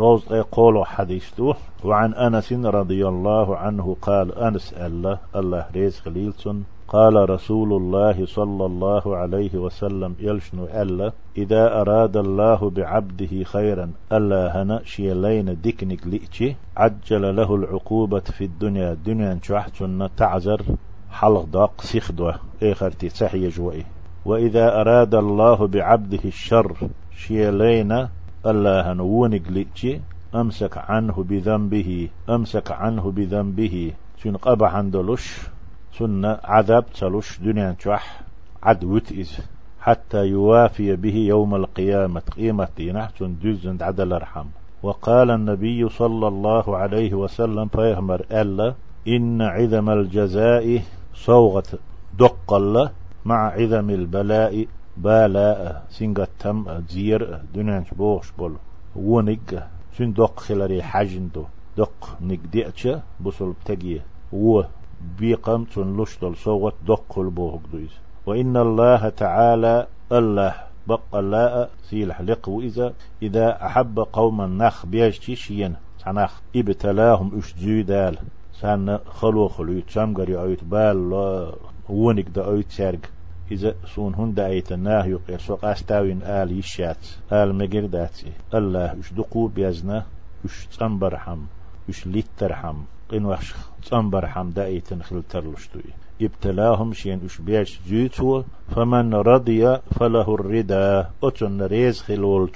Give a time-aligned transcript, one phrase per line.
[0.00, 1.40] روز قولوا حديث
[1.84, 8.66] وعن أنس رضي الله عنه قال أنس الله الله ريز خليلسون قال رسول الله صلى
[8.66, 16.56] الله عليه وسلم يلشنو ألا إذا أراد الله بعبده خيرا ألا هنا شيلين ديكنك لئتي
[16.76, 18.92] عجل له العقوبة في الدنيا.
[18.92, 20.62] الدنيا نشوحتنا تعزر.
[21.10, 22.34] حلق داق سيخدوه.
[22.62, 23.84] إيخرتي تحيي جوئي
[24.24, 26.76] وإذا أراد الله بعبده الشر
[27.16, 28.08] شيلين
[28.46, 30.00] ألا هنونك لئتي
[30.34, 33.92] أمسك عنه بذنبه أمسك عنه بذنبه.
[34.22, 35.38] شن قبع عندلش
[35.98, 38.20] سنة عذاب تلوش دنيا تشح؟
[38.62, 39.40] عد وتئز
[39.80, 42.20] حتى يوافي به يوم القيامة.
[42.20, 44.46] قيمة نحسن جزن عدل ارحم
[44.82, 48.74] وقال النبي صلى الله عليه وسلم فيهمر ألا
[49.08, 50.82] إن عظم الجزاء
[51.14, 51.64] صوغة
[52.18, 52.90] دق الله
[53.24, 54.66] مع عظم البلاء
[55.04, 58.54] بالاء سنغة تم زير دنيا بوش بول.
[58.96, 59.48] ونق
[59.96, 61.44] سن دق خلري حجندو
[61.78, 62.88] دق نقدئتش
[63.24, 64.62] بصل بتجيه و
[65.18, 67.94] بيقم تنلشتل صوت دقل بوهق دويز.
[68.26, 70.54] وإن الله تعالى الله
[70.86, 78.18] بق الله سيلح لقو إذا إذا أحب قوما نخ بيجتي شين تنخ إبتلاهم إش دال
[78.60, 81.12] سان خلو خلو يتشمغر يعيت بال
[81.88, 82.98] ونك دا أيت سرق
[83.50, 88.32] إذا سون هند أيت ناه يقير سوق أستاوين آل يشات آل مجر داتي.
[88.54, 90.06] الله اش دقو بيزنا
[90.44, 91.40] اش تنبرحم
[91.88, 92.76] اش لترحم
[93.10, 93.54] قين وحش
[93.90, 95.82] تنبر حمدا ايتن خلترلشتوي
[96.22, 101.10] ابتلاهم شين اش بيش جيتو فمن رضي فله الرضا.
[101.22, 102.50] أتن ريز خلول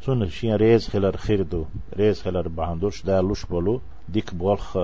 [0.00, 1.64] سن شين ريز خلر خيردو
[1.96, 4.78] ريز خلر بهندوش دالوش بولو ديك بولخ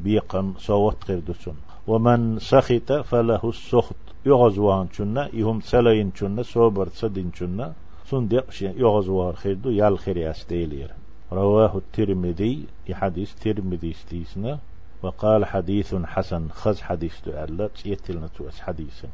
[0.00, 1.54] بيقم صوت خيردو سن
[1.86, 3.96] ومن سخط فله السخط.
[4.26, 7.72] يغزوان چنا يهم سلين چنا صوبر صدين چنا
[8.06, 10.90] سن شين يغزوار خيردو يال خيري أستيلير.
[11.32, 14.58] رواه الترمذي حديث ترمذي ستيسنا
[15.02, 19.08] وقال حديث حسن خز حديث تؤلت يتلنا تؤس حديثا